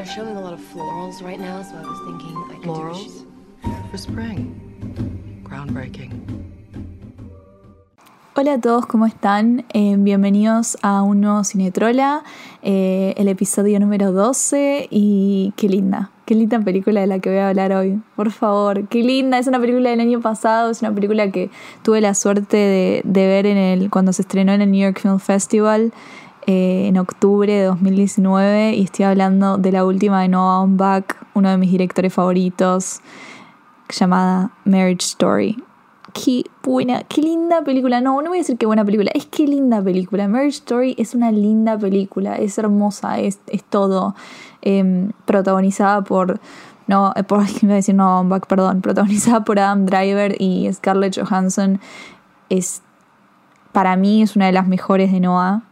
[0.00, 3.26] They're showing a lot of florals right now, so I was thinking I could Florals?
[3.90, 4.56] For spring.
[5.44, 6.12] Groundbreaking.
[8.34, 9.66] Hola a todos, ¿cómo están?
[9.74, 12.22] Eh, bienvenidos a un nuevo Cinetrola,
[12.62, 17.40] eh, el episodio número 12 y qué linda, qué linda película de la que voy
[17.40, 18.00] a hablar hoy.
[18.16, 21.50] Por favor, qué linda, es una película del año pasado, es una película que
[21.82, 24.98] tuve la suerte de, de ver en el, cuando se estrenó en el New York
[24.98, 25.92] Film Festival
[26.46, 31.04] eh, en octubre de 2019 y estoy hablando de la última de Noah Baumbach,
[31.34, 33.00] uno de mis directores favoritos,
[33.90, 35.62] llamada Marriage Story.
[36.12, 38.00] Qué buena, qué linda película.
[38.00, 40.26] No, no voy a decir qué buena película, es qué linda película.
[40.28, 44.14] Marriage Story es una linda película, es hermosa, es, es todo.
[44.62, 46.40] Em, protagonizada por.
[46.86, 48.80] No, eh, por, decir no, Baumbach, perdón.
[48.80, 51.80] Protagonizada por Adam Driver y Scarlett Johansson.
[52.48, 52.82] Es.
[53.72, 55.62] Para mí es una de las mejores de Noah.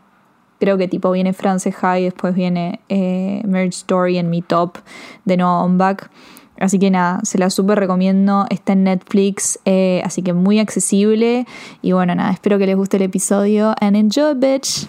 [0.60, 4.78] Creo que tipo viene France High, después viene eh, Marriage Story en mi top
[5.24, 6.08] de Noah Baumbach.
[6.60, 8.46] Así que nada, se la súper recomiendo.
[8.50, 11.46] Está en Netflix, eh, así que muy accesible.
[11.82, 13.74] Y bueno, nada, espero que les guste el episodio.
[13.80, 14.88] And enjoy, bitch.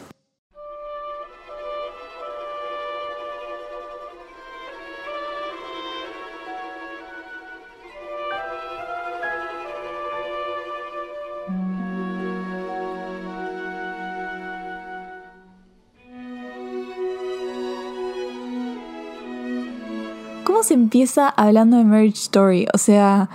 [20.50, 22.66] ¿Cómo se empieza hablando de Marriage Story?
[22.74, 23.30] O sea,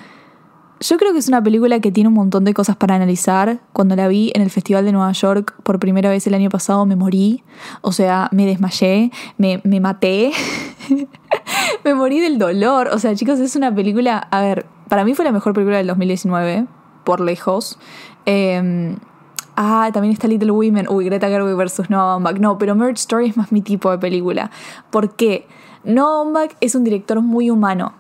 [0.80, 3.60] yo creo que es una película que tiene un montón de cosas para analizar.
[3.72, 6.84] Cuando la vi en el Festival de Nueva York por primera vez el año pasado
[6.86, 7.44] me morí.
[7.82, 10.32] O sea, me desmayé, me, me maté.
[11.84, 12.88] me morí del dolor.
[12.88, 14.18] O sea, chicos, es una película...
[14.32, 16.66] A ver, para mí fue la mejor película del 2019,
[17.04, 17.78] por lejos.
[18.26, 18.96] Eh,
[19.56, 20.86] Ah, también está Little Women.
[20.88, 22.38] Uy, Greta Gerwig versus Noah Baumbach.
[22.38, 24.50] No, pero Marriage Story es más mi tipo de película.
[24.91, 25.46] ¿Por qué?
[25.84, 27.94] Noah Baumbach es un director muy humano.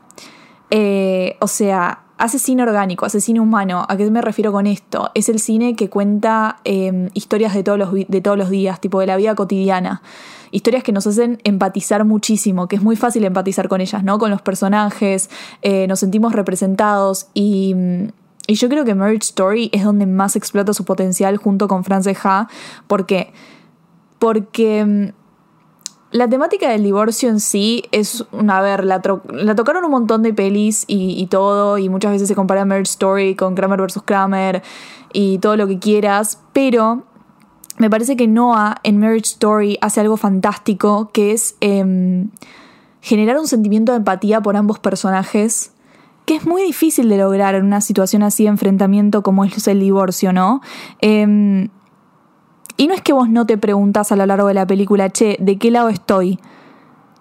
[0.70, 3.84] Eh, o sea, hace cine orgánico, hace cine humano.
[3.88, 5.10] ¿A qué me refiero con esto?
[5.14, 9.00] Es el cine que cuenta eh, historias de todos, los, de todos los días, tipo
[9.00, 10.02] de la vida cotidiana.
[10.50, 14.18] Historias que nos hacen empatizar muchísimo, que es muy fácil empatizar con ellas, ¿no?
[14.18, 15.28] Con los personajes,
[15.62, 17.74] eh, nos sentimos representados y
[18.46, 22.14] y yo creo que Marriage Story es donde más explota su potencial junto con France
[22.22, 22.48] Ha.
[22.86, 23.32] ¿Por qué?
[24.18, 25.08] Porque mm,
[26.10, 29.00] la temática del divorcio en sí es, a ver, la,
[29.30, 33.34] la tocaron un montón de pelis y, todo, y muchas veces se compara Marriage Story
[33.34, 34.02] con Kramer vs.
[34.04, 34.62] Kramer
[35.12, 37.04] y todo lo que quieras, pero
[37.78, 42.26] me parece que Noah en Marriage Story hace algo fantástico, que es eh,
[43.00, 45.73] generar un sentimiento de empatía por ambos personajes
[46.24, 49.80] que es muy difícil de lograr en una situación así de enfrentamiento como es el
[49.80, 50.62] divorcio, ¿no?
[51.00, 51.68] Eh,
[52.76, 55.36] y no es que vos no te preguntás a lo largo de la película, che,
[55.38, 56.40] ¿de qué lado estoy?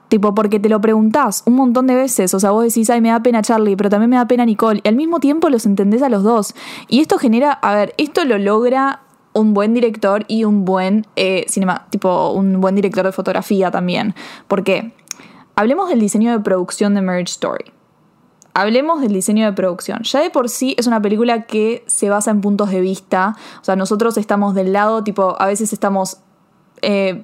[0.07, 2.33] Tipo, porque te lo preguntás un montón de veces.
[2.33, 4.81] O sea, vos decís, ay, me da pena Charlie, pero también me da pena Nicole.
[4.83, 6.55] Y al mismo tiempo los entendés a los dos.
[6.87, 9.01] Y esto genera, a ver, esto lo logra
[9.33, 14.13] un buen director y un buen eh, cinema, tipo, un buen director de fotografía también.
[14.47, 14.93] ¿Por qué?
[15.55, 17.65] Hablemos del diseño de producción de Marriage Story.
[18.53, 20.03] Hablemos del diseño de producción.
[20.03, 23.35] Ya de por sí es una película que se basa en puntos de vista.
[23.61, 26.17] O sea, nosotros estamos del lado, tipo, a veces estamos
[26.81, 27.23] eh,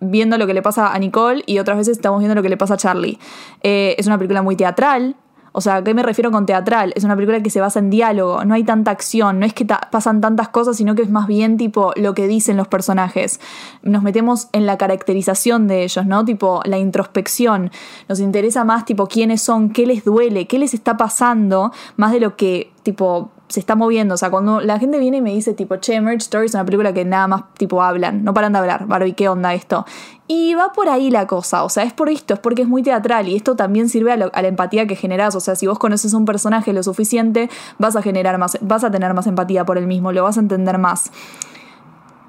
[0.00, 2.58] viendo lo que le pasa a Nicole y otras veces estamos viendo lo que le
[2.58, 3.18] pasa a Charlie.
[3.62, 5.16] Eh, es una película muy teatral.
[5.58, 6.92] O sea, ¿a qué me refiero con teatral?
[6.96, 9.64] Es una película que se basa en diálogo, no hay tanta acción, no es que
[9.64, 13.40] pasan tantas cosas, sino que es más bien tipo lo que dicen los personajes.
[13.80, 16.26] Nos metemos en la caracterización de ellos, ¿no?
[16.26, 17.70] Tipo la introspección.
[18.06, 22.20] Nos interesa más tipo quiénes son, qué les duele, qué les está pasando, más de
[22.20, 24.14] lo que tipo se está moviendo.
[24.14, 26.64] O sea, cuando la gente viene y me dice, tipo, che, Merge Story es una
[26.64, 29.86] película que nada más, tipo, hablan, no paran de hablar, Barbie, ¿qué onda esto?
[30.26, 32.82] Y va por ahí la cosa, o sea, es por esto, es porque es muy
[32.82, 35.36] teatral y esto también sirve a, la empatía que generás.
[35.36, 37.48] O sea, si vos conoces un personaje lo suficiente,
[37.78, 40.40] vas a generar más, vas a tener más empatía por el mismo, lo vas a
[40.40, 41.12] entender más.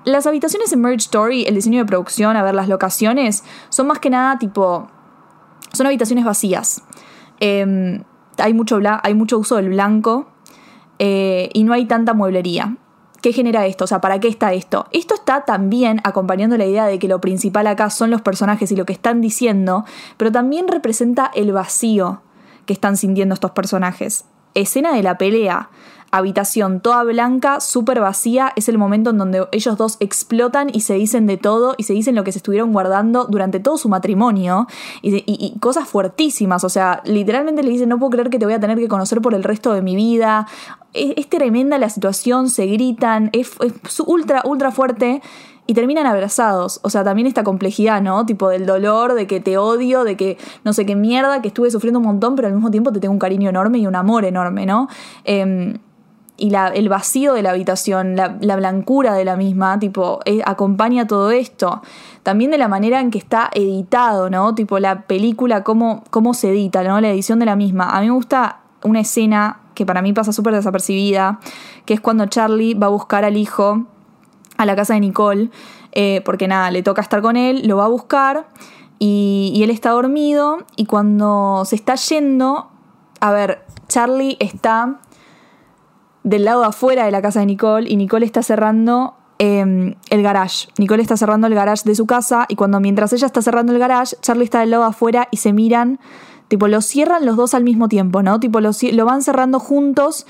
[0.03, 4.00] Las habitaciones en Merge Story, el diseño de producción, a ver, las locaciones, son más
[4.00, 4.88] que nada tipo.
[5.74, 6.81] Son habitaciones vacías.
[7.39, 8.01] Eh,
[8.38, 10.27] hay, mucho hay mucho uso del blanco,
[10.99, 12.77] eh, y no hay tanta mueblería.
[13.21, 13.85] ¿Qué genera esto?
[13.85, 14.88] O sea, ¿para qué está esto?
[14.91, 18.75] Esto está también acompañando la idea de que lo principal acá son los personajes y
[18.75, 19.85] lo que están diciendo,
[20.17, 22.21] pero también representa el vacío
[22.65, 24.25] que están sintiendo estos personajes.
[24.53, 25.69] Escena de la pelea
[26.12, 30.94] habitación toda blanca, súper vacía, es el momento en donde ellos dos explotan y se
[30.94, 34.68] dicen de todo y se dicen lo que se estuvieron guardando durante todo su matrimonio
[35.01, 38.59] y, cosas fuertísimas, o sea, literalmente le dicen no puedo creer que te voy a
[38.59, 40.48] tener que conocer por el resto de mi vida,
[40.94, 45.21] es, tremenda la situación, se gritan, es, es ultra, ultra fuerte
[45.68, 46.80] y terminan abrazados.
[46.83, 48.25] O sea, también esta complejidad, ¿no?
[48.25, 51.69] Tipo del dolor, de que te odio, de que no sé qué mierda, que estuve
[51.69, 54.25] sufriendo un montón, pero al mismo tiempo te tengo un cariño enorme y un amor
[54.25, 54.88] enorme, ¿no?
[55.25, 55.77] Em,
[56.38, 61.31] y el vacío de la habitación, la, blancura de la misma, tipo, eh, acompaña todo
[61.31, 61.81] esto.
[62.24, 64.54] También de la manera en que está editado, ¿no?
[64.54, 67.01] Tipo, la película, cómo, cómo se edita, ¿no?
[67.01, 67.89] La edición de la misma.
[67.89, 71.39] A mí me gusta una escena que para mí pasa súper desapercibida,
[71.86, 73.86] que es cuando Charlie va a buscar al hijo
[74.57, 75.50] a la casa de Nicole,
[75.92, 78.48] eh, porque nada, le toca estar con él, lo va a buscar
[79.00, 82.69] y, él está dormido y cuando se está yendo,
[83.19, 85.00] a ver, Charlie está
[86.27, 90.68] del lado afuera de la casa de Nicole y Nicole está cerrando em, el garage.
[90.77, 93.79] Nicole está cerrando el garage de su casa y cuando mientras ella está cerrando el
[93.79, 96.00] garage, Charlie está del lado afuera y se miran,
[96.50, 98.41] tipo, lo cierran los dos al mismo tiempo, ¿no?
[98.41, 100.27] Tipo, lo, lo van cerrando juntos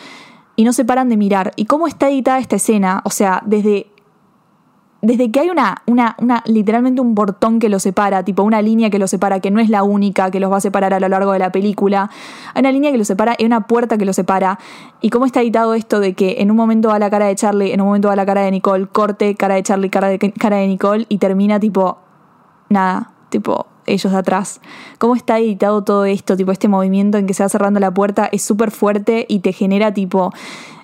[0.56, 1.54] y no se paran de mirar.
[1.56, 3.02] ¿Y cómo está editada esta escena?
[3.04, 3.88] O sea, desde
[5.02, 8.90] desde que hay una, una, una, literalmente un portón que los separa, tipo una línea
[8.90, 11.08] que los separa, que no es la única que los va a separar a lo
[11.08, 12.10] largo de la película,
[12.54, 14.58] hay una línea que los separa, hay una puerta que los separa.
[15.02, 17.74] ¿Y cómo está editado esto de que en un momento va la cara de Charlie,
[17.74, 20.58] en un momento va la cara de Nicole, corte, cara de Charlie, cara de, cara
[20.58, 22.00] de Nicole, y termina tipo,
[22.70, 24.62] nada, tipo, ellos de atrás.
[24.98, 26.36] ¿Cómo está editado todo esto?
[26.36, 29.54] Tipo, este movimiento en que se va cerrando la puerta es súper fuerte y te
[29.54, 30.34] genera tipo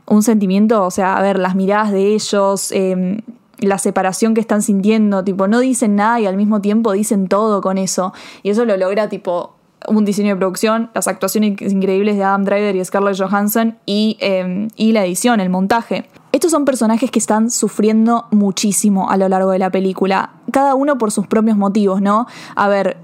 [0.06, 3.22] un sentimiento, o sea, a ver, las miradas de ellos, eh,
[3.60, 7.62] la separación que están sintiendo, tipo, no dicen nada y al mismo tiempo dicen todo
[7.62, 8.14] con eso.
[8.42, 9.56] Y eso lo logra, tipo,
[9.88, 14.70] un diseño de producción, las actuaciones increíbles de Adam Driver y Scarlett Johansson y, em,
[14.76, 16.06] y la edición, el montaje.
[16.32, 20.98] Estos son personajes que están sufriendo muchísimo a lo largo de la película, cada uno
[20.98, 22.28] por sus propios motivos, ¿no?
[22.56, 22.98] A ver,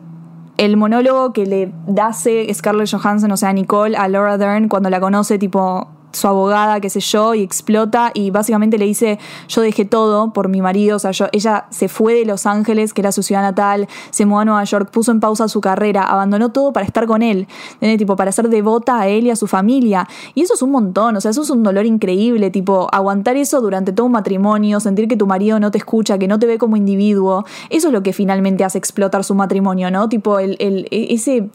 [0.58, 5.00] el monólogo que le hace Scarlett Johansson, o sea, Nicole, a Laura Dern cuando la
[5.00, 9.86] conoce, tipo, su abogada, qué sé yo, y explota y básicamente le dice, yo dejé
[9.86, 13.12] todo por mi marido, o sea, yo, ella se fue de Los Ángeles, que era
[13.12, 16.74] su ciudad natal, se mudó a Nueva York, puso en pausa su carrera, abandonó todo
[16.74, 17.48] para estar con él,
[17.80, 20.08] tipo, para ser devota a él y a su familia.
[20.36, 23.62] Y eso es un montón, o sea, eso es un dolor increíble, tipo, aguantar eso
[23.62, 26.58] durante todo un matrimonio, sentir que tu marido no te escucha, que no te ve
[26.58, 30.10] como individuo, eso es lo que finalmente hace explotar su matrimonio, ¿no?
[30.10, 31.50] Tipo, el, el ese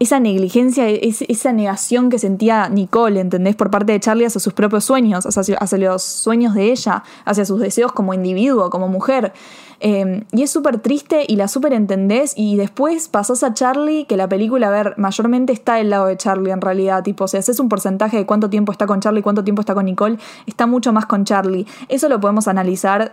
[0.00, 3.54] esa negligencia, esa negación que sentía Nicole, ¿entendés?
[3.54, 7.60] Por parte de Charlie hacia sus propios sueños, hacia, los sueños de ella, hacia sus
[7.60, 9.34] deseos como individuo, como mujer.
[9.78, 14.16] Em, y es súper triste y la súper entendés y después pasás a Charlie, que
[14.16, 17.60] la película, a ver, mayormente está del lado de Charlie en realidad, tipo, si haces
[17.60, 20.16] un porcentaje de cuánto tiempo está con Charlie, cuánto tiempo está con Nicole,
[20.46, 21.66] está mucho más con Charlie.
[21.88, 23.12] Eso lo podemos analizar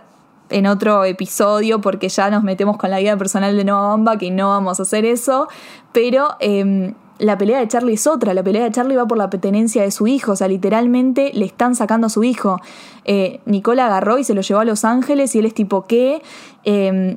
[0.50, 4.30] en otro episodio porque ya nos metemos con la vida personal de Noah Bomba, que
[4.30, 5.48] no vamos a hacer eso,
[5.92, 9.28] pero em, la pelea de Charlie es otra, la pelea de Charlie va por la
[9.28, 12.60] pertenencia de su hijo, o sea, literalmente le están sacando a su hijo.
[13.04, 16.22] Eh, Nicole agarró y se lo llevó a Los Ángeles y él es tipo, ¿qué?
[16.64, 17.16] Em,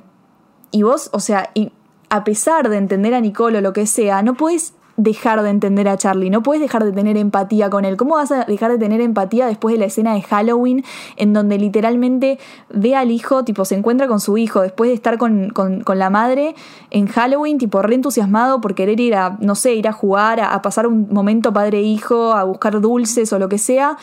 [0.72, 1.72] y vos, o sea, y
[2.10, 5.88] a pesar de entender a Nicole o lo que sea, no puedes dejar de entender
[5.88, 7.98] a Charlie, no puedes dejar de tener empatía con él.
[7.98, 10.84] ¿Cómo vas a dejar de tener empatía después de la escena de Halloween
[11.18, 12.40] en donde literalmente
[12.70, 15.52] ve al hijo, tipo se encuentra con su hijo después de estar con,
[15.96, 16.56] la madre
[16.90, 20.62] en Halloween, tipo re entusiasmado por querer ir a, no sé, ir a jugar, a,
[20.62, 23.98] pasar un momento padre-hijo, a buscar dulces o lo que sea?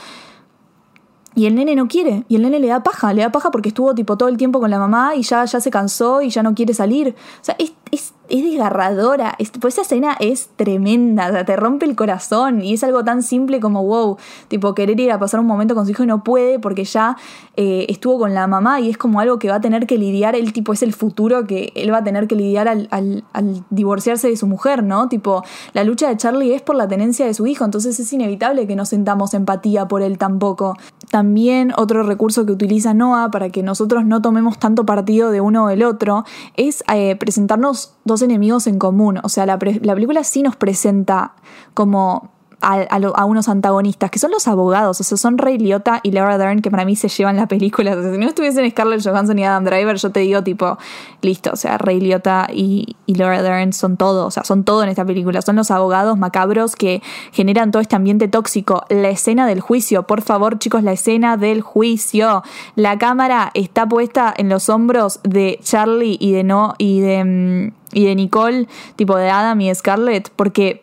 [1.34, 3.68] Y el nene no quiere, y el nene le da paja, le da paja porque
[3.68, 6.42] estuvo tipo todo el tiempo con la mamá y ya, ya se cansó y ya
[6.42, 7.14] no quiere salir.
[7.40, 9.36] O sea, es es desgarradora.
[9.60, 13.22] pues esa escena es tremenda, o sea, te rompe el corazón y es algo tan
[13.22, 14.16] simple como, wow,
[14.48, 17.16] tipo querer ir a pasar un momento con su hijo y no puede porque ya
[17.56, 20.34] eh, estuvo con la mamá y es como algo que va a tener que lidiar,
[20.34, 23.24] el tipo es el futuro que él va a tener que lidiar al, al,
[23.70, 25.08] divorciarse de su mujer, ¿no?
[25.08, 25.42] Tipo,
[25.72, 28.76] la lucha de Charlie es por la tenencia de su hijo, entonces es inevitable que
[28.76, 30.76] no sentamos empatía por él tampoco.
[31.10, 35.64] También otro recurso que utiliza Noah para que nosotros no tomemos tanto partido de uno
[35.64, 36.24] o del otro
[36.56, 39.20] es eh, presentarnos dos enemigos en común.
[39.22, 41.34] O sea, la, la película sí nos presenta
[41.74, 46.38] como a, unos antagonistas, que son los abogados, o sea, son Ray Liotta y Laura
[46.38, 47.78] Dern, que para mí se llevan la película.
[47.98, 50.78] O sea, si no estuviesen Scarlett Johansson y Adam Driver, yo te digo, tipo,
[51.20, 54.88] listo, o sea, Ray Liotta y, Laura Dern son todo, o sea, son todo en
[54.88, 55.42] esta película.
[55.42, 58.84] Son los abogados macabros que generan todo este ambiente tóxico.
[58.88, 62.42] La escena del juicio, por favor, chicos, la escena del juicio.
[62.76, 67.72] La cámara está puesta en los hombros de Charlie y de no, y de, mm,
[67.92, 70.82] y de Nicole, tipo de Adam y Scarlett, porque,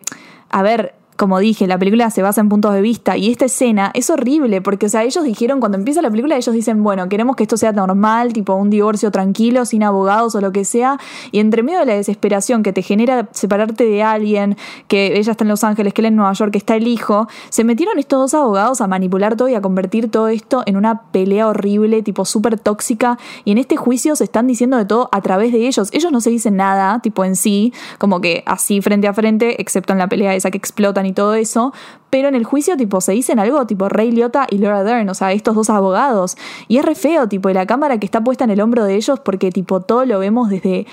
[0.50, 3.92] a ver, como dije, la película se basa en puntos de vista y esta escena
[3.94, 7.36] es horrible porque, o sea, ellos dijeron, cuando empieza la película, ellos dicen, bueno, queremos
[7.36, 11.00] que esto sea normal, tipo un divorcio tranquilo, sin abogados o lo que sea,
[11.32, 14.58] y entre medio de la desesperación que te genera separarte de alguien,
[14.88, 17.28] que ella está en Los Ángeles, que él en Nueva York, que está el hijo,
[17.50, 21.04] se metieron estos dos abogados a manipular todo y a convertir todo esto en una
[21.12, 25.22] pelea horrible, tipo súper tóxica, y en este juicio se están diciendo de todo a
[25.22, 25.90] través de ellos.
[25.94, 29.94] Ellos no se dicen nada, tipo en sí, como que así frente a frente, excepto
[29.94, 31.74] en la pelea esa que explotan y todo eso,
[32.10, 35.14] pero en el juicio tipo se dicen algo tipo Ray Liotta y Laura Dern, o
[35.14, 38.52] sea, estos dos abogados, y es re feo, tipo, la cámara que está puesta en
[38.52, 40.86] el hombro de ellos porque tipo todo lo vemos desde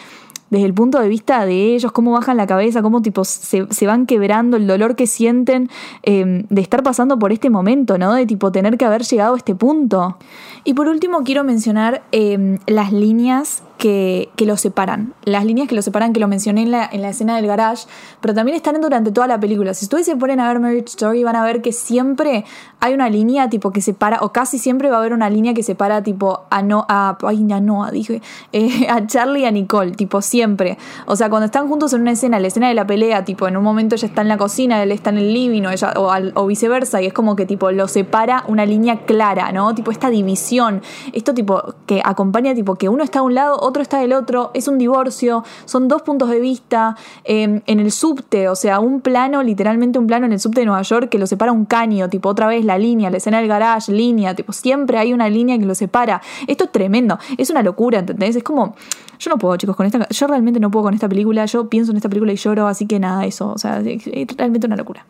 [0.52, 4.04] desde el punto de vista de ellos, cómo bajan la cabeza, cómo tipo se, van
[4.04, 5.70] quebrando, el dolor que sienten
[6.02, 8.12] em, de estar pasando por este momento, ¿no?
[8.12, 10.18] De tipo tener que haber llegado a este punto.
[10.64, 15.12] Y por último quiero mencionar em, las líneas que, que lo separan.
[15.24, 17.88] Las líneas que lo separan, que lo mencioné en la, en la escena del garage,
[18.20, 19.74] pero también están durante toda la película.
[19.74, 22.44] Si ustedes se ponen a ver Marriage Story, van a ver que siempre
[22.78, 25.64] hay una línea tipo que separa, o casi siempre va a haber una línea que
[25.64, 28.22] separa tipo a no, ay, a Noah, dije,
[28.52, 30.78] eh, a Charlie y a Nicole, tipo siempre.
[31.06, 33.56] O sea, cuando están juntos en una escena, la escena de la pelea, tipo en
[33.56, 36.12] un momento ella está en la cocina, él está en el living, o, ella, o,
[36.34, 39.74] o viceversa, y es como que tipo lo separa una línea clara, ¿no?
[39.74, 43.71] Tipo esta división, esto tipo que acompaña tipo que uno está a un lado, otro
[43.80, 48.48] está del otro, es un divorcio, son dos puntos de vista, em, en el subte,
[48.48, 51.26] o sea, un plano, literalmente un plano en el subte de Nueva York que lo
[51.26, 54.98] separa un caño, tipo otra vez la línea, la escena del garage, línea, tipo siempre
[54.98, 56.20] hay una línea que lo separa.
[56.46, 58.36] Esto es tremendo, es una locura, ¿entendés?
[58.36, 58.74] Es como,
[59.18, 61.92] yo no puedo, chicos, con esta, yo realmente no puedo con esta película, yo pienso
[61.92, 65.06] en esta película y lloro, así que nada, eso, o sea, es realmente una locura.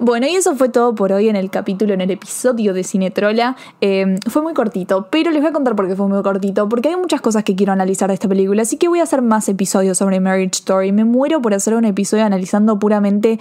[0.00, 3.56] Bueno, y eso fue todo por hoy en el capítulo, en el episodio de Cinetrola.
[3.80, 6.90] Eh, fue muy cortito, pero les voy a contar por qué fue muy cortito, porque
[6.90, 9.48] hay muchas cosas que quiero analizar de esta película, así que voy a hacer más
[9.48, 10.92] episodios sobre Marriage Story.
[10.92, 13.40] Me muero por hacer un episodio analizando puramente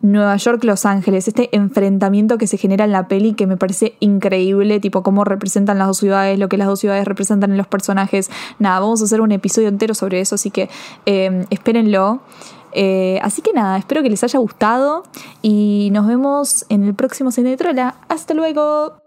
[0.00, 3.96] Nueva York, Los Ángeles, este enfrentamiento que se genera en la peli que me parece
[3.98, 7.66] increíble, tipo cómo representan las dos ciudades, lo que las dos ciudades representan en los
[7.66, 8.30] personajes.
[8.60, 10.68] Nada, vamos a hacer un episodio entero sobre eso, así que
[11.06, 12.20] eh, espérenlo.
[12.78, 15.02] Eh, así que nada, espero que les haya gustado
[15.40, 17.96] y nos vemos en el próximo Cine de Trola.
[18.08, 19.05] Hasta luego.